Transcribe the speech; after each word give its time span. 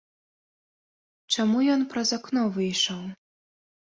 Чаму 1.35 1.59
ён 1.75 1.81
праз 1.93 2.09
акно 2.19 2.41
выйшаў? 2.57 3.01